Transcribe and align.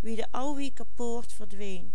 Wie 0.00 0.16
de 0.16 0.26
Alwieker 0.30 0.86
poort 0.94 1.32
verdween. 1.32 1.92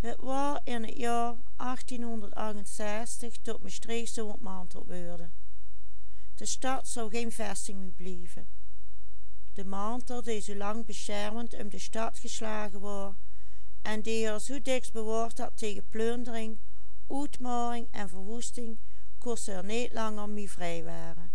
Het 0.00 0.16
was 0.20 0.58
in 0.64 0.84
het 0.84 0.96
jaar 0.96 1.34
1868 1.56 3.36
tot 3.42 3.62
Maastricht 3.62 4.18
ontmanteld 4.24 4.86
worden. 4.86 5.32
De 6.34 6.46
stad 6.46 6.88
zou 6.88 7.10
geen 7.10 7.32
vesting 7.32 7.80
meer 7.80 7.92
blijven. 7.92 8.46
De 9.56 9.64
mantel 9.64 10.22
die 10.22 10.40
zo 10.40 10.54
lang 10.54 10.86
beschermend 10.86 11.54
om 11.54 11.68
de 11.68 11.78
stad 11.78 12.18
geslagen 12.18 12.80
was 12.80 13.14
en 13.82 14.00
die 14.00 14.26
er 14.26 14.40
zo 14.40 14.62
dicht 14.62 14.92
bewaard 14.92 15.38
had 15.38 15.56
tegen 15.56 15.88
plundering, 15.88 16.58
uitmaring 17.08 17.88
en 17.90 18.08
verwoesting, 18.08 18.78
kon 19.18 19.36
er 19.46 19.64
niet 19.64 19.92
langer 19.92 20.28
meer 20.28 20.48
vrij 20.48 20.84
waren. 20.84 21.30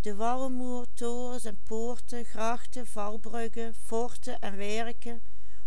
De 0.00 0.14
wallenmoer, 0.14 0.86
torens 0.94 1.44
en 1.44 1.58
poorten, 1.62 2.24
grachten, 2.24 2.86
valbruggen, 2.86 3.74
forten 3.74 4.38
en 4.40 4.56
werken 4.56 5.22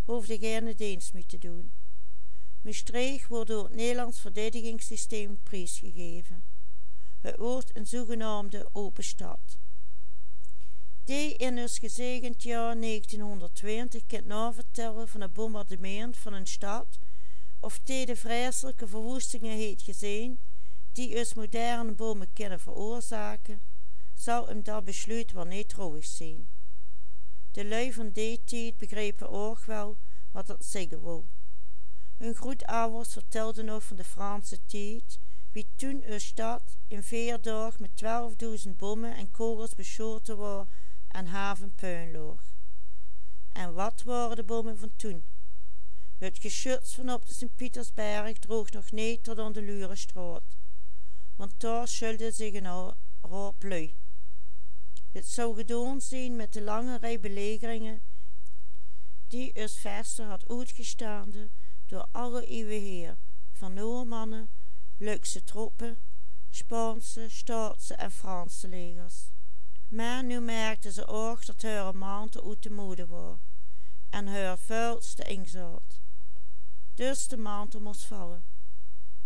hoefde 0.06 0.38
geen 0.38 0.74
dienst 0.76 1.14
meer 1.14 1.26
te 1.26 1.38
doen. 1.38 1.72
Maastricht 2.62 3.28
wordt 3.28 3.50
door 3.50 3.64
het 3.64 3.76
Nederlands 3.76 4.20
verdedigingssysteem 4.20 5.40
prijsgegeven. 5.44 6.44
Het 7.22 7.38
wordt 7.38 7.76
een 7.78 7.88
zogenaamde 7.88 8.70
open 8.72 9.04
stad. 9.04 9.58
Die 11.04 11.36
in 11.36 11.58
het 11.58 11.78
gezegend 11.78 12.44
jaar 12.44 12.80
1920 12.80 14.06
kent 14.06 14.26
navertellen 14.26 15.08
van 15.08 15.22
het 15.22 15.34
bombardement 15.34 16.18
van 16.18 16.34
een 16.34 16.48
stad 16.48 17.00
of 17.60 17.80
die 17.84 18.06
de 18.06 18.16
vreselijke 18.16 18.88
verwoestingen 18.88 19.58
heeft 19.58 19.82
gezien 19.82 20.40
die 20.92 21.18
us 21.18 21.34
moderne 21.34 21.92
bommen 21.92 22.34
kunnen 22.34 22.60
veroorzaken, 22.60 23.62
zal 24.14 24.48
hem 24.48 24.64
dat 24.64 24.84
besluit 24.84 25.32
wel 25.32 25.64
trouwig 25.68 26.06
zijn. 26.06 26.48
De 27.52 27.66
lui 27.66 27.94
van 27.94 28.10
die 28.10 28.42
tijd 28.44 28.78
begrepen 28.78 29.30
ook 29.30 29.66
wel 29.66 29.98
wat 30.32 30.48
dat 30.48 30.66
zeggen 30.66 31.02
wou. 31.02 31.24
Hun 32.18 32.36
grootouders 32.36 33.12
vertelden 33.14 33.66
nog 33.66 33.84
van 33.84 33.96
de 33.96 34.04
Franse 34.04 34.58
tijd, 34.66 35.20
wie 35.52 35.68
toen 35.76 36.12
een 36.12 36.22
stad 36.22 36.78
in 36.88 37.04
vier 37.04 37.42
dagen 37.42 37.82
met 37.82 37.98
twaalfduizend 37.98 38.78
bommen 38.78 39.16
en 39.16 39.32
kogels 39.32 39.76
beschoten 39.76 40.38
was 40.38 40.66
en 41.12 41.26
haven. 41.26 41.74
En 43.52 43.74
wat 43.74 44.04
waren 44.04 44.36
de 44.36 44.44
bommen 44.44 44.78
van 44.78 44.92
toen? 44.96 45.24
Het 46.18 46.38
geschut 46.38 46.92
van 46.92 47.14
op 47.14 47.26
de 47.26 47.34
Sint-Pietersberg 47.34 48.38
droog 48.38 48.72
nog 48.72 48.92
niet 48.92 49.24
tot 49.24 49.54
de 49.54 49.62
Lurenstraat, 49.62 50.44
want 51.36 51.54
daar 51.58 51.88
schulde 51.88 52.32
zich 52.32 52.54
een 52.54 52.94
raar 53.22 53.54
plui. 53.58 53.96
Het 55.12 55.28
zou 55.28 55.56
gedaan 55.56 56.02
zijn 56.02 56.36
met 56.36 56.54
de 56.54 56.62
lange 56.62 56.98
rij 56.98 57.20
belegeringen 57.20 58.02
die 59.28 59.60
us 59.60 59.78
vesten 59.78 60.28
had 60.28 60.50
uitgestaande 60.50 61.50
door 61.86 62.08
alle 62.12 62.46
iwe 62.46 62.74
heer, 62.74 63.18
van 63.52 63.74
Noormannen, 63.74 64.50
Luxe 64.98 65.44
troepen, 65.44 65.98
Spaanse, 66.50 67.30
Staatse 67.30 67.94
en 67.94 68.12
Franse 68.12 68.68
legers. 68.68 69.31
Maar 69.92 70.24
nu 70.24 70.40
merkte 70.40 70.92
ze 70.92 71.08
ook 71.08 71.46
dat 71.46 71.62
haar 71.62 71.96
mantel 71.96 72.50
uit 72.50 72.64
de 72.64 72.70
mode 72.70 73.08
was 73.08 73.38
en 74.10 74.28
haar 74.28 74.58
vuilste 74.58 75.24
ingezat. 75.24 76.00
Dus 76.94 77.28
de 77.28 77.38
mantel 77.38 77.80
moest 77.80 78.04
vallen. 78.04 78.44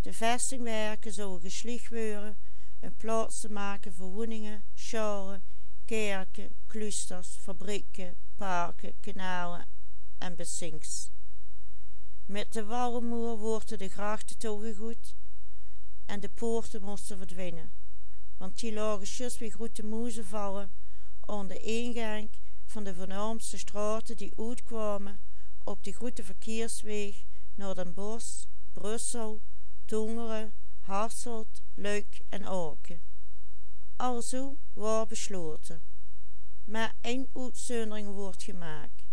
De 0.01 0.13
vestingwerken 0.13 1.13
zouden 1.13 1.41
geslicht 1.41 1.89
worden 1.89 2.37
en 2.79 2.95
plaats 2.95 3.39
te 3.39 3.51
maken 3.51 3.93
voor 3.93 4.07
woningen, 4.07 4.63
scharen, 4.73 5.43
kerken, 5.85 6.49
klusters, 6.67 7.27
fabrieken, 7.27 8.15
parken, 8.35 8.93
kanalen 8.99 9.65
en 10.17 10.35
besinks. 10.35 11.09
Met 12.25 12.53
de 12.53 12.65
walmoer 12.65 13.37
worden 13.37 13.77
de 13.77 13.89
grachten 13.89 14.37
toegegoed 14.37 15.15
en 16.05 16.19
de 16.19 16.29
poorten 16.29 16.81
moesten 16.81 17.17
verdwijnen, 17.17 17.71
goed 19.51 19.75
te 19.75 19.85
moezen 19.85 20.25
vallen 20.25 20.71
de 21.47 21.59
ingang 21.59 22.29
van 22.65 22.83
de 22.83 22.95
voornaamste 22.95 23.57
straten 23.57 24.17
die 24.17 24.33
uitkwamen 24.37 25.19
op 25.63 25.83
de 25.83 25.93
grote 25.93 26.23
verkeersweg 26.23 27.23
naar 27.55 27.75
Den 27.75 27.93
Bosch, 27.93 28.45
Brussel, 28.73 29.41
Tongeren, 29.85 30.53
Hasselt, 30.79 31.61
Luik 31.73 32.21
en 32.29 32.45
Aken. 32.45 32.99
Alzo 33.95 34.57
was 34.73 35.07
besloten, 35.07 35.81
maar 36.63 36.95
één 37.01 37.27
uitzondering 37.33 38.07
wordt 38.07 38.43
gemaakt. 38.43 39.03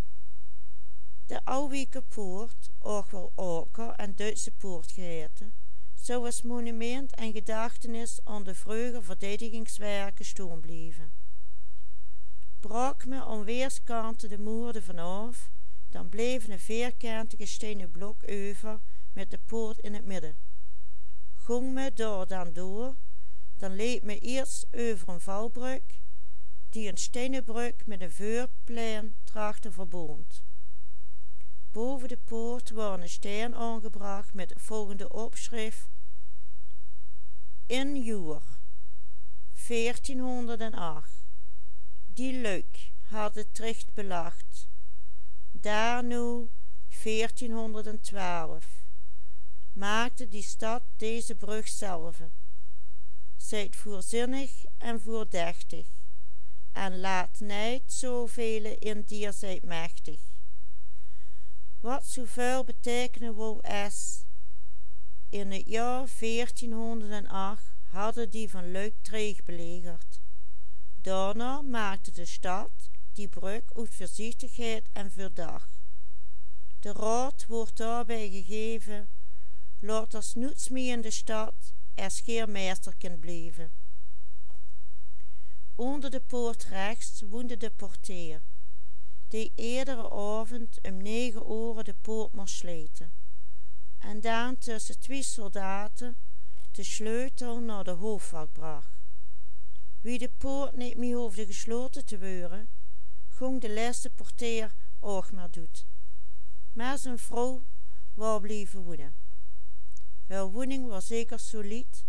De 1.26 1.44
Alwieker 1.44 2.02
poort, 2.02 2.70
ook 2.78 3.10
wel 3.10 3.32
Aker 3.36 3.90
en 3.90 4.14
Duitse 4.14 4.50
poort 4.50 4.92
geheten, 4.92 5.52
zou 6.02 6.24
als 6.24 6.42
monument 6.42 7.14
en 7.14 7.32
gedachtenis 7.32 8.18
aan 8.24 8.42
de 8.42 8.54
vroege 8.54 9.02
verdedigingswerken 9.02 10.24
staan 10.24 10.60
blijven. 10.60 11.12
Brak 12.60 13.06
me 13.06 13.24
aan 13.24 13.44
weerskanten 13.44 14.28
de 14.28 14.38
moerde 14.38 14.82
vanaf, 14.82 15.50
dan 15.88 16.08
bleef 16.08 16.48
een 16.48 16.58
vierkantige 16.58 17.46
stenen 17.46 17.90
blok 17.90 18.30
over 18.30 18.80
met 19.12 19.30
de 19.30 19.38
poort 19.46 19.78
in 19.78 19.94
het 19.94 20.04
midden. 20.04 20.34
Ging 21.34 21.72
me 21.72 21.92
daar 21.94 22.26
dan 22.26 22.52
door, 22.52 22.94
dan 23.56 23.76
leed 23.76 24.02
me 24.02 24.18
eerst 24.18 24.66
over 24.74 25.08
een 25.08 25.20
valbrug, 25.20 25.82
die 26.68 26.88
een 26.88 26.98
stenen 26.98 27.44
brug 27.44 27.74
met 27.86 28.00
een 28.00 28.12
vuurplein 28.12 29.14
trachtte. 29.24 29.70
Boven 31.72 32.08
de 32.08 32.18
poort 32.24 32.70
was 32.70 33.00
een 33.00 33.08
steen 33.08 33.54
aangebracht 33.54 34.34
met 34.34 34.50
het 34.50 34.62
volgende 34.62 35.12
opschrift. 35.12 35.88
In 37.66 38.02
Joer 38.02 38.42
1408 39.66 41.10
die 42.14 42.64
had 43.02 43.34
het 43.34 43.54
tricht 43.54 43.94
belacht. 43.94 44.68
Daar 45.50 46.04
nu 46.04 46.48
1412 47.02 48.66
maakte 49.72 50.28
die 50.28 50.42
stad 50.42 50.82
deze 50.96 51.34
brug 51.34 51.68
zelve 51.68 52.28
zijt 53.36 53.76
voorzinnig 53.76 54.64
en 54.78 55.00
voordechtig 55.00 55.86
en 56.72 57.00
laat 57.00 57.40
niet 57.40 57.82
zoveel 57.86 58.76
in 58.78 59.02
dier 59.02 59.32
zijt 59.32 59.62
mechtig 59.62 60.31
wat 61.82 62.06
zo 62.06 62.24
vuil 62.24 62.64
betekenen 62.64 63.34
wou 63.34 63.60
in 65.28 65.50
het 65.50 65.66
jaar 65.66 66.08
1408 66.18 67.62
hadden 67.82 68.30
die 68.30 68.50
van 68.50 68.70
Luik 68.72 68.94
Treeg 69.00 69.44
belegerd. 69.44 70.20
Daarna 71.00 71.62
maakte 71.62 72.10
de 72.10 72.24
stad 72.24 72.70
die 73.12 73.28
brug 73.28 73.62
uit 73.76 73.94
voorzichtigheid 73.94 74.88
en 74.92 75.10
verdag. 75.10 75.68
De 76.80 76.92
raad 76.92 77.46
wordt 77.46 77.76
daarbij 77.76 78.30
gegeven, 78.30 79.08
laat 79.78 80.14
als 80.14 80.34
niets 80.34 80.68
meer 80.68 80.92
in 80.92 81.00
de 81.00 81.10
stad 81.10 81.54
er 81.94 82.10
scheermeester 82.10 82.94
kan 82.98 83.18
blijven. 83.18 83.70
Onder 85.74 86.10
de 86.10 86.20
poort 86.20 86.64
rechts 86.64 87.20
woonde 87.20 87.56
de 87.56 87.70
porteer, 87.70 88.42
die 89.32 89.52
eerdere 89.54 90.10
avond 90.10 90.78
om 90.82 91.02
negen 91.02 91.50
uur 91.50 91.84
de 91.84 91.94
poort 92.00 92.32
moest 92.32 92.54
sluiten 92.54 93.12
en 93.98 94.20
dan 94.20 94.58
tussen 94.58 94.98
twee 94.98 95.22
soldaten 95.22 96.16
de 96.70 96.82
sleutel 96.82 97.60
naar 97.60 97.84
de 97.84 97.90
hoofdvak 97.90 98.52
bracht. 98.52 98.94
Wie 100.00 100.18
de 100.18 100.30
poort 100.38 100.76
niet 100.76 100.96
meer 100.96 101.16
hoefde 101.16 101.46
gesloten 101.46 102.04
te 102.04 102.18
worden, 102.18 102.68
ging 103.28 103.60
de 103.60 103.70
laatste 103.70 104.10
porteer 104.10 104.74
ook 105.00 105.32
maar 105.32 105.50
doet. 105.50 105.86
Maar 106.72 106.98
zijn 106.98 107.18
vrouw 107.18 107.62
wou 108.14 108.40
blijven 108.40 108.80
wonen. 108.80 109.14
Haar 110.26 110.50
woning 110.50 110.86
was 110.88 111.06
zeker 111.06 111.38
solid, 111.38 112.04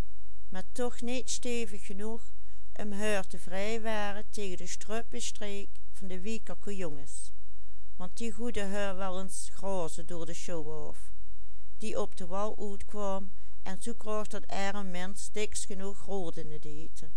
maar 0.48 0.64
toch 0.72 1.00
niet 1.00 1.30
stevig 1.30 1.86
genoeg 1.86 2.32
om 2.80 2.92
haar 2.92 3.26
te 3.26 3.38
vrijwaren 3.38 4.24
tegen 4.30 4.56
de 4.56 4.66
struppenstreek 4.66 5.68
van 5.92 6.08
de 6.08 6.20
wiekerke 6.20 6.76
jongens, 6.76 7.32
want 7.96 8.16
die 8.16 8.32
goede 8.32 8.64
haar 8.64 8.96
wel 8.96 9.20
eens 9.20 9.50
grazen 9.52 10.06
door 10.06 10.26
de 10.26 10.34
show 10.34 10.88
af. 10.88 11.12
Die 11.78 12.00
op 12.00 12.16
de 12.16 12.26
wal 12.26 12.70
uitkwam 12.70 13.30
en 13.62 13.82
zo 13.82 13.92
kreeg 13.94 14.26
dat 14.26 14.44
er 14.46 14.74
een 14.74 14.90
mens 14.90 15.30
diks 15.32 15.64
genoeg 15.64 16.06
het 16.34 16.64
eten. 16.64 17.12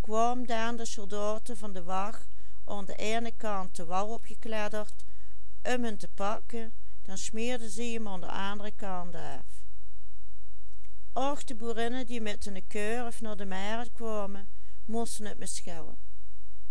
kwam 0.00 0.46
dan 0.46 0.76
de 0.76 0.84
soldaten 0.84 1.56
van 1.56 1.72
de 1.72 1.82
wacht 1.82 2.28
aan 2.64 2.84
de 2.84 2.94
ene 2.96 3.32
kant 3.36 3.76
de 3.76 3.84
wal 3.84 4.08
opgekledderd 4.08 5.04
om 5.62 5.84
hem 5.84 5.98
te 5.98 6.08
pakken 6.08 6.72
dan 7.02 7.18
smeerden 7.18 7.70
ze 7.70 7.82
hem 7.82 8.08
aan 8.08 8.20
de 8.20 8.30
andere 8.30 8.70
kant 8.70 9.14
af 9.14 9.65
och 11.16 11.44
de 11.46 11.54
boerinnen 11.54 12.06
die 12.06 12.20
met 12.20 12.44
hun 12.44 12.66
kurf 12.66 13.20
naar 13.20 13.36
de 13.36 13.46
markt 13.46 13.92
kwamen 13.92 14.48
moesten 14.84 15.26
het 15.26 15.38
me 15.38 15.46
schellen. 15.46 15.96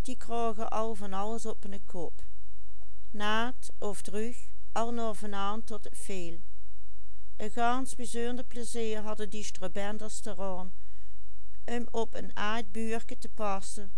Die 0.02 0.18
kroegen 0.18 0.70
al 0.70 0.96
van 0.96 1.14
alles 1.14 1.46
op 1.46 1.64
hun 1.64 1.86
kop. 1.86 2.24
Naad 3.12 3.72
of 3.78 4.02
droeg 4.02 4.36
al 4.72 4.92
naar 4.92 5.16
vanaan 5.16 5.64
tot 5.64 5.84
het 5.84 5.98
veel. 5.98 6.40
Een 7.38 7.52
gans 7.52 7.96
bijzonder 7.96 8.46
pleizier 8.46 9.02
hadden 9.02 9.30
die 9.30 9.44
strabenders 9.44 10.22
daaraan 10.22 10.74
om 11.66 11.88
op 11.92 12.14
een 12.14 12.36
aardbuurke 12.36 13.18
te 13.18 13.30
passen 13.30 13.92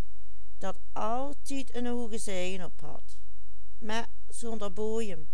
dat 0.57 0.79
altied 0.93 1.75
een 1.75 1.85
hooge 1.85 2.17
zeien 2.17 2.65
op 2.65 2.81
had. 2.81 3.17
Maar 3.79 4.07
zonder 4.27 4.73
boeien 4.73 5.27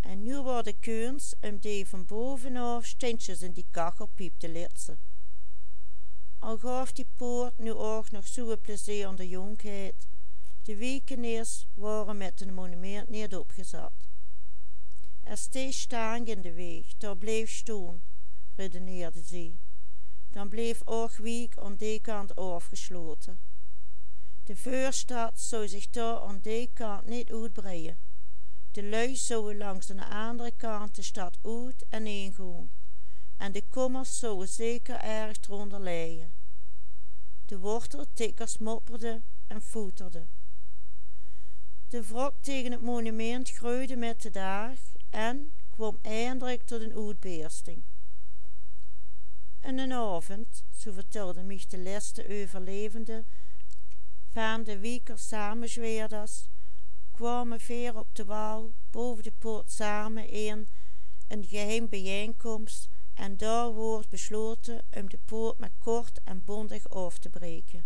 en 0.00 0.22
nu 0.22 0.40
wou 0.40 0.62
de 0.62 0.72
keuns 0.72 1.34
om 1.40 1.58
die 1.58 1.88
van 1.88 2.06
bovenaf 2.06 2.86
steentjes 2.86 3.42
in 3.42 3.52
die 3.52 3.66
kachelpiep 3.70 4.38
te 4.38 4.48
litsen. 4.48 4.98
Al 6.38 6.58
gaf 6.58 6.92
die 6.92 7.06
poort 7.16 7.58
nu 7.58 7.72
ook 7.72 8.10
nog 8.10 8.26
zoe 8.26 8.56
pleizier 8.56 9.06
aan 9.06 9.16
de 9.16 9.28
jonkheid. 9.28 10.08
De 10.62 10.76
wiekeniers 10.76 11.66
waren 11.74 12.16
met 12.16 12.40
een 12.40 12.54
monument 12.54 13.08
niet 13.08 13.36
opgezet 13.36 14.08
er 15.30 15.36
steeg 15.36 15.74
stang 15.74 16.26
in 16.26 16.40
de 16.40 16.52
weg 16.52 16.94
daar 16.98 17.16
bleef 17.16 17.50
stoon 17.50 18.00
redeneerde 18.56 19.22
zij 19.22 19.58
dan 20.30 20.48
bleef 20.48 20.82
ook 20.84 21.16
wiek 21.16 21.58
aan 21.58 21.76
die 21.76 22.00
kant 22.00 22.36
afgesloten. 22.36 23.38
De 24.44 24.56
voorstad 24.56 25.40
zou 25.40 25.68
zich 25.68 25.90
daar 25.90 26.20
aan 26.20 26.38
die 26.42 26.70
kant 26.72 27.06
niet 27.06 27.32
uitbreien 27.32 27.96
de 28.70 28.82
lui 28.82 29.16
zouden 29.16 29.56
langs 29.56 29.86
de 29.86 30.04
andere 30.04 30.52
kant 30.56 30.94
de 30.94 31.02
stad 31.02 31.38
uit 31.42 31.84
en 31.88 32.06
ingaan 32.06 32.70
en 33.36 33.52
de 33.52 33.62
kommers 33.68 34.18
zouden 34.18 34.48
zeker 34.48 35.00
erg 35.00 35.36
dronder 35.36 35.80
lijen 35.80 36.32
de 37.46 37.58
worteltikkers 37.58 38.58
mopperden 38.58 39.24
en 39.46 39.62
voeterden 39.62 40.28
de 41.90 42.06
wrok 42.06 42.34
tegen 42.40 42.72
het 42.72 42.80
monument 42.80 43.50
groeide 43.50 43.96
met 43.96 44.22
de 44.22 44.30
dag 44.30 44.78
en 45.10 45.52
kwam 45.70 45.98
eindelijk 46.02 46.62
tot 46.62 46.80
een 46.80 47.06
uitbeersting. 47.06 47.82
En 49.60 49.78
een 49.78 49.92
avond 49.92 50.64
zo 50.76 50.92
vertelde 50.92 51.42
mich 51.42 51.66
de 51.66 51.78
laatste 51.78 52.42
overlevende 52.42 53.24
van 54.32 54.62
de 54.62 54.78
wieker 54.78 55.18
samenzweerders 55.18 56.48
kwamen 57.20 57.60
veer 57.60 57.96
op 57.96 58.14
de 58.14 58.24
wal 58.24 58.72
boven 58.90 59.22
de 59.22 59.32
poort 59.38 59.70
samen 59.70 60.28
in 60.28 60.68
een 61.28 61.44
geheim 61.44 61.88
bijeenkomst 61.88 62.88
en 63.14 63.36
daar 63.36 63.72
wordt 63.72 64.08
besloten 64.08 64.82
om 64.96 65.08
de 65.08 65.18
poort 65.24 65.58
met 65.58 65.70
kort 65.78 66.20
en 66.24 66.44
bondig 66.44 66.88
af 66.88 67.18
te 67.18 67.28
breken. 67.28 67.84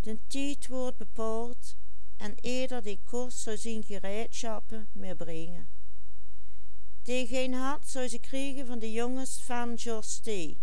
Den 0.00 0.20
tijd 0.26 0.68
wordt 0.68 0.96
bepaald 0.96 1.76
en 2.16 2.34
ieder 2.40 2.82
die 2.82 3.00
kost 3.04 3.38
zou 3.38 3.56
zien 3.56 3.82
gereedschappen 3.82 4.88
meer 4.92 5.16
brengen. 5.16 5.68
Die 7.02 7.26
geen 7.26 7.54
had 7.54 7.88
zou 7.88 8.08
ze 8.08 8.18
kriegen 8.18 8.66
van 8.66 8.78
de 8.78 8.92
jongens 8.92 9.42
van 9.42 9.78
George 9.78 10.56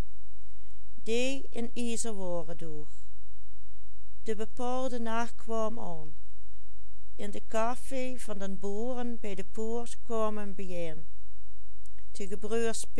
die 1.03 1.47
in 1.49 1.71
ijzer 1.73 2.15
waren 2.15 2.57
droeg 2.57 2.89
de 4.23 4.35
bepaalde 4.35 4.99
nacht 4.99 5.35
kwam 5.35 5.79
aan 5.79 6.20
in 7.15 7.31
de 7.31 7.41
café 7.47 8.15
van 8.17 8.37
den 8.37 8.59
boeren 8.59 9.17
bij 9.19 9.35
de 9.35 9.43
poort 9.43 9.97
kwamen 10.03 10.55
bijeen. 10.55 11.05
De 12.11 12.27
gebroers 12.27 12.85
P. 12.85 12.99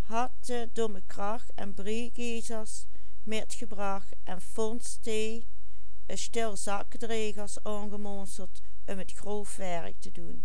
had 0.00 0.30
de 0.40 0.68
domme 0.72 1.02
kracht 1.06 1.52
en 1.54 1.74
breekijzers 1.74 2.84
metgebracht 3.22 4.16
en 4.24 4.40
Fons 4.40 4.94
T. 5.00 5.06
een 5.06 6.18
stel 6.18 6.56
zakdregers 6.56 7.62
aangemonseld 7.62 8.62
om 8.86 8.98
het 8.98 9.12
grof 9.12 9.56
werk 9.56 10.00
te 10.00 10.12
doen. 10.12 10.44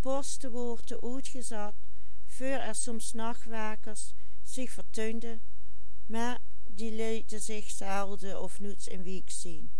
Posten 0.00 0.50
worden 0.50 1.02
uitgezet 1.02 1.74
voor 2.26 2.46
er 2.46 2.74
soms 2.74 3.12
nachtwakers 3.12 4.12
zich 4.42 4.70
vertoonden 4.70 5.40
maar 6.06 6.40
die 6.82 6.92
lieten 6.92 7.40
zich 7.40 7.70
zelden 7.70 8.40
of 8.40 8.60
niets 8.60 8.88
in 8.88 9.02
week 9.02 9.30
zien. 9.30 9.70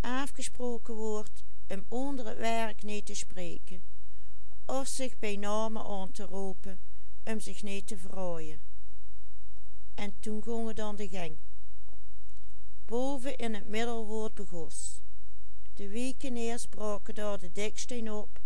Afgesproken 0.00 0.94
wordt 0.94 1.44
om 1.68 1.84
onder 1.88 2.26
het 2.26 2.38
werk 2.38 2.82
niet 2.82 3.06
te 3.06 3.14
spreken 3.14 3.82
of 4.66 4.86
zich 4.86 5.18
bij 5.18 5.36
name 5.36 5.84
aan 5.84 6.10
te 6.10 6.24
roepen 6.24 6.78
om 7.24 7.40
zich 7.40 7.62
niet 7.62 7.86
te 7.86 7.98
verrooien. 7.98 8.60
En 9.94 10.14
toen 10.20 10.42
gongen 10.42 10.74
dan 10.74 10.96
de 10.96 11.08
gang. 11.08 11.36
Boven 12.84 13.36
in 13.36 13.54
het 13.54 13.68
midden 13.68 14.04
wordt 14.04 14.34
begos. 14.34 15.00
De 15.74 15.88
wiekeniers 15.88 16.66
braken 16.66 17.14
daar 17.14 17.38
de 17.38 17.52
deksteen 17.52 18.12
op 18.12 18.40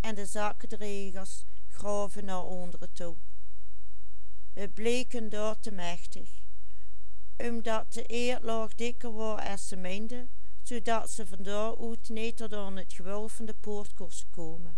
en 0.00 0.14
de 0.14 0.26
zakendregers 0.26 1.44
graven 1.68 2.24
naar 2.24 2.44
onderen 2.44 2.92
toe. 2.92 3.16
Het 4.52 4.74
bleken 4.74 5.28
daar 5.28 5.60
te 5.60 5.72
machtig 5.72 6.40
omdat 7.48 7.92
de 7.92 8.02
eerlaag 8.02 8.74
dikker 8.74 9.12
was 9.12 9.40
als 9.40 9.68
ze 9.68 9.76
meende 9.76 10.26
zoodat 10.62 11.10
ze 11.10 11.26
van 11.26 11.42
daaruit 11.42 12.08
niet 12.08 12.36
tot 12.36 12.52
aan 12.52 12.76
het 12.76 13.00
van 13.26 13.46
de 13.46 13.54
poort 13.60 13.92
komen. 14.30 14.76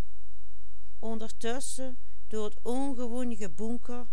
Ondertusschen 0.98 1.96
door 2.28 2.44
het 2.44 2.58
ongewoon 2.62 3.36
gebonker 3.36 4.06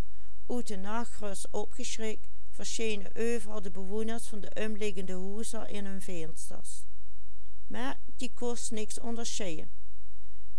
uit 0.47 0.67
de 0.67 0.77
nachtrust 0.77 1.47
opgeschrikt 1.51 2.27
verschenen 2.49 3.11
overal 3.15 3.61
de 3.61 3.71
bewoners 3.71 4.27
van 4.27 4.39
de 4.39 4.51
omliggende 4.65 5.13
huizen 5.13 5.69
in 5.69 5.85
hun 5.85 6.01
vensters. 6.01 6.83
Maar 7.67 7.99
die 8.15 8.31
kost 8.33 8.71
niks 8.71 8.99
onderscheiden. 8.99 9.69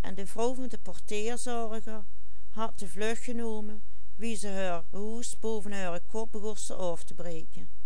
En 0.01 0.15
de 0.15 0.27
vrouw 0.27 0.55
van 0.55 0.69
de 0.69 0.79
porteerzorger 0.79 2.05
had 2.51 2.79
de 2.79 2.89
vlucht 2.89 3.23
genomen 3.23 3.83
wie 4.17 4.37
ze 4.37 4.49
haar 4.49 4.85
huis 4.91 5.39
boven 5.39 5.73
haar 5.73 6.01
kop 6.01 6.35
af 6.69 7.05
te 7.05 7.15
breken 7.15 7.80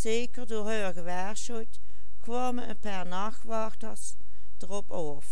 zeker 0.00 0.46
door 0.46 0.70
haar 0.70 0.92
gewaarschuwd 0.92 1.80
kwamen 2.20 2.68
een 2.68 2.78
paar 2.78 3.06
nachtwachters 3.06 4.14
er 4.58 4.70
op 4.70 5.24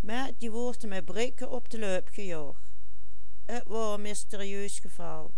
maar 0.00 0.30
die 0.38 0.50
worden 0.50 0.88
met 0.88 1.04
brikken 1.04 1.50
op 1.50 1.70
de 1.70 1.78
loop 1.78 2.08
gejaagd. 2.12 2.72
Het 3.44 3.62
was 3.66 3.94
een 3.94 4.02
mysterieus 4.02 4.78
geval. 4.78 5.30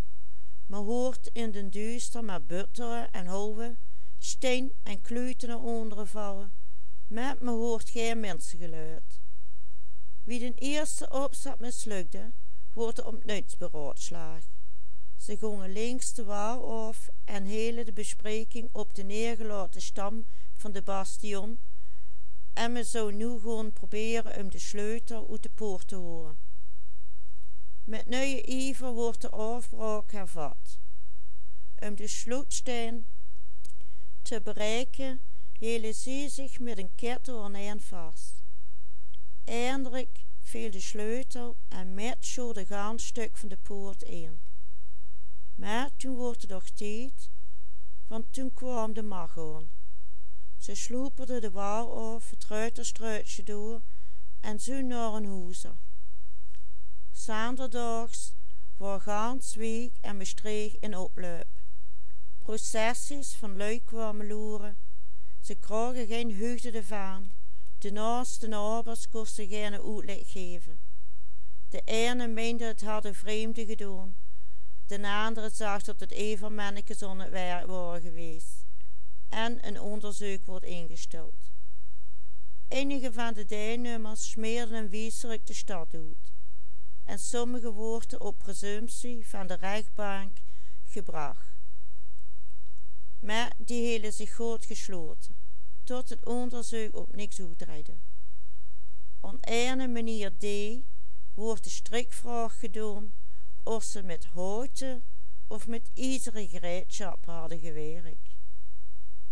Men 0.67 0.79
hoort 0.79 1.31
in 1.33 1.51
den 1.51 1.71
duister 1.71 2.25
maar 2.25 2.43
butteren 2.43 3.13
en 3.13 3.27
houden 3.27 3.79
steen 4.19 4.73
en 4.83 5.01
kluiten 5.01 5.61
onderen 5.61 6.09
vallen. 6.09 6.53
Maar 7.07 7.37
men 7.41 7.55
hoort 7.55 7.91
geen 7.91 8.21
mensengeluid. 8.21 9.21
Wie 10.25 10.39
den 10.39 10.55
eerste 10.55 11.11
opzet 11.11 11.59
mislukte 11.59 12.33
wordt 12.73 12.99
er 12.99 13.07
opnuits 13.07 13.57
beraadslaagd 13.57 14.58
ze 15.19 15.37
gongen 15.37 15.73
links 15.73 16.15
de 16.15 16.25
waal 16.25 16.87
af 16.87 17.09
en 17.25 17.45
hielden 17.45 17.85
de 17.85 17.93
bespreking 17.93 18.69
op 18.73 18.95
de 18.95 19.03
neergelaten 19.03 19.83
stam 19.83 20.25
van 20.57 20.73
de 20.73 20.83
bastion 20.83 21.59
en 22.53 22.73
men 22.73 22.85
zou 22.85 23.13
nu 23.13 23.39
gewoon 23.39 23.73
proberen 23.73 24.41
om 24.41 24.51
de 24.51 24.59
sleutel 24.59 25.29
uit 25.31 25.43
de 25.43 25.49
poort 25.49 25.89
te 25.89 25.95
horen. 25.95 26.39
Met 27.85 28.07
nieuwe 28.07 28.43
ijver 28.43 28.93
wordt 28.93 29.21
de 29.21 29.29
afbraak 29.29 30.11
hervat. 30.11 30.79
Om 31.79 31.95
de 31.97 32.07
slotsteen 32.07 33.07
te 34.23 34.41
bereiken 34.41 35.21
hielden 35.59 35.95
zij 35.95 36.29
zich 36.29 36.59
met 36.59 36.79
een 36.79 36.95
ketting 36.95 37.39
aan 37.39 37.55
een 37.55 37.81
vast. 37.81 38.43
Eindelijk 39.45 40.25
viel 40.41 40.71
de 40.71 40.81
sleutel 40.81 41.57
en 41.69 41.95
met 41.95 42.27
zo 42.27 42.53
de 42.53 42.67
gaanstuk 42.67 43.37
van 43.37 43.49
de 43.49 43.57
poort 43.57 44.03
in 44.03 44.41
maar 45.59 45.91
toen 45.97 46.15
wordt 46.15 46.43
het 46.43 46.51
nog 46.51 46.69
tijd 46.69 47.31
want 48.07 48.33
toen 48.33 48.53
kwam 48.53 48.93
de 48.93 49.03
mag 49.03 49.39
aan 49.39 49.69
ze 50.57 50.75
sloeperde 50.75 51.41
de 51.41 51.51
wal 51.51 52.15
af 52.15 52.31
het 52.31 52.45
ruiterstruitje 52.45 53.43
door 53.43 53.81
en 54.41 54.61
zo 54.61 54.81
naar 54.81 55.13
een 55.13 55.27
huize 55.27 55.73
zaterdags 57.13 58.33
was 58.77 59.03
gans 59.03 59.55
week 59.55 59.93
en 60.01 60.19
bestreeg 60.19 60.79
in 60.79 60.97
oploop 60.97 61.59
processies 62.49 63.35
van 63.35 63.57
lui 63.57 63.83
kwamen 63.85 64.27
loeren. 64.27 64.77
Ze 65.41 65.55
kroegen 65.55 66.07
geen 66.07 66.35
heugde 66.35 66.71
ervan. 66.71 67.31
De 67.79 67.91
naaste 67.91 68.47
nabers 68.47 69.09
kosten 69.09 69.49
geen 69.49 69.75
uitleg 69.75 70.31
geven. 70.31 70.79
De 71.69 71.83
ene 71.85 72.27
meende 72.27 72.65
het 72.65 72.81
hadden 72.81 73.15
vreemden 73.15 73.67
gedaan 73.67 74.17
den 74.89 75.05
andere 75.05 75.51
zag 75.51 75.83
dat 75.83 76.01
het 76.01 76.11
evermannekes 76.11 77.03
on 77.03 77.19
het 77.19 77.31
werk 77.31 77.67
waren 77.67 78.01
geweest. 78.01 78.67
En 79.29 79.67
een 79.67 79.81
onderzoek 79.81 80.45
wordt 80.45 80.65
ingesteld. 80.65 81.53
Eenige 82.69 83.13
van 83.13 83.33
de 83.33 83.45
deelnemers 83.45 84.31
smeerden 84.31 84.79
een 84.79 84.89
wieserik 84.89 85.47
de 85.47 85.55
stad 85.55 85.89
uit. 85.95 86.33
En 87.05 87.19
sommigen 87.19 87.73
worden 87.73 88.21
op 88.21 88.39
presumptie 88.39 89.27
van 89.27 89.47
de 89.47 89.55
rechtbank 89.55 90.37
gebracht. 90.87 91.49
Maar 93.21 93.53
die 93.57 93.89
hielden 93.89 94.13
zich 94.13 94.35
goed 94.35 94.65
gesloten 94.65 95.35
tot 95.85 96.09
het 96.09 96.27
onderzoek 96.27 96.97
op 96.97 97.17
niks 97.17 97.41
uitdraaide 97.41 97.95
op 99.21 99.37
eene 99.41 99.89
manier 99.89 100.33
d 100.39 100.47
wordt 101.35 101.65
de 101.65 101.71
strikvraag 101.71 102.59
gedaan 102.59 103.13
met 104.03 104.25
houten 104.25 105.03
of 105.47 105.67
met 105.67 105.91
ijzeren 105.95 106.49
gereedschap 106.49 107.25
hadden 107.25 107.59
gewerkt. 107.59 108.37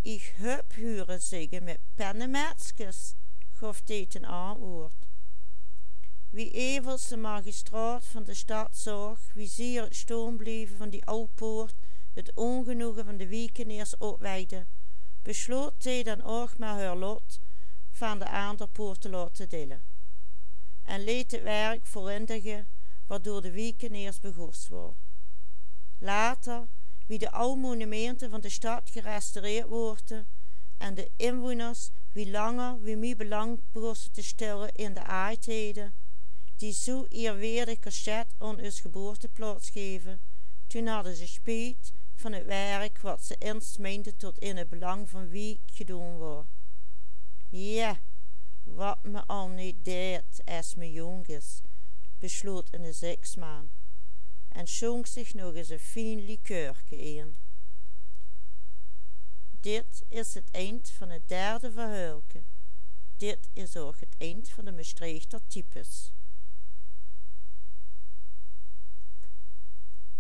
Ich 0.03 0.37
heb 0.37 0.75
huren 0.75 1.21
zeggen 1.21 1.65
met 1.65 1.79
pennemetsjes 1.95 3.15
gaf 3.53 3.83
dit 3.83 4.11
ten 4.11 4.25
antwoord 4.25 5.07
wie 6.31 6.51
evels 6.51 7.09
de 7.09 7.17
magistraat 7.17 8.05
van 8.05 8.25
de 8.25 8.35
stad 8.35 8.77
zag 8.77 9.21
wie 9.35 9.49
zeer 9.49 9.83
het 9.83 9.97
stoom 9.97 10.37
bleven 10.37 10.77
van 10.77 10.91
die 10.91 11.05
oupoort 11.05 11.75
het 12.15 12.33
ongenoegen 12.35 13.05
van 13.05 13.17
de 13.17 13.27
wiekeniers 13.27 13.97
opweide 13.97 14.67
besloot 15.23 15.75
zij 15.79 16.03
dan 16.03 16.23
ook 16.23 16.59
maar 16.59 16.81
haar 16.81 16.97
lot 16.97 17.39
van 17.91 18.19
de 18.19 18.27
aanderpoort 18.27 19.01
te 19.01 19.09
laten 19.09 19.49
deelen 19.49 19.83
en 20.83 21.05
leed 21.05 21.31
het 21.31 21.43
werk 21.43 21.87
voleindigen 21.87 22.67
waardoor 23.07 23.43
de 23.43 23.51
wiekeniers 23.51 24.21
begorst 24.21 24.69
was 24.69 24.95
later 25.99 26.67
wie 27.07 27.19
de 27.19 27.31
oude 27.31 27.61
monumenten 27.61 28.31
van 28.31 28.41
de 28.41 28.49
stad 28.49 28.91
gerestaureerd 28.91 29.69
worden 29.69 30.27
en 30.77 30.95
de 30.95 31.11
inwoners 31.17 31.91
wie 32.13 32.31
langer 32.31 32.81
wie 32.81 32.97
meer 32.97 33.17
belang 33.17 33.61
begossen 33.73 34.13
te 34.13 34.23
stellen 34.23 34.75
in 34.75 34.95
de 34.95 35.03
aardheden 35.03 35.93
die 36.57 36.73
zo 36.73 37.07
eerwaardig 37.09 37.79
cachet 37.79 38.27
aan 38.39 38.59
us 38.59 38.81
geboorteplaats 38.81 39.71
geven 39.71 40.21
toen 40.67 40.87
hadden 40.87 41.17
ze 41.17 41.27
spijt 41.27 41.93
van 42.15 42.33
het 42.33 42.47
werk 42.47 43.01
wat 43.01 43.25
ze 43.25 43.37
eens 43.39 43.77
meenden 43.77 44.17
tot 44.17 44.39
in 44.39 44.57
het 44.57 44.69
belang 44.69 45.09
van 45.11 45.29
wie 45.29 45.61
gedaan 45.67 46.19
was 46.19 46.45
ja 47.49 47.99
wat 48.63 49.03
me 49.03 49.27
al 49.27 49.49
niet 49.49 49.85
deed 49.85 50.43
as 50.45 50.75
me 50.75 50.93
jong 50.93 51.27
is 51.27 51.61
besloot 52.19 52.69
een 52.71 52.95
zeksmaan 52.95 53.71
en 54.49 54.67
schonk 54.67 55.07
zich 55.07 55.35
nog 55.35 55.55
eens 55.55 55.69
een 55.69 55.79
fijn 55.79 56.25
likeurke 56.25 56.97
in. 56.97 57.37
Dit 59.61 60.03
is 60.09 60.35
het 60.35 60.51
eind 60.51 60.91
van 60.91 61.11
het 61.11 61.29
derde 61.29 61.71
verhuilke 61.71 62.43
dit 63.17 63.49
is 63.53 63.77
ook 63.77 64.01
het 64.01 64.15
eind 64.19 64.49
van 64.49 64.65
de 64.65 64.73
Maastrichter 64.73 65.41
types 65.47 66.13